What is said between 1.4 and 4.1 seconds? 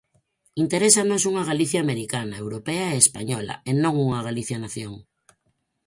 Galicia americana, europea e española, e non